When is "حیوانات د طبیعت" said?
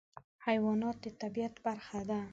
0.45-1.55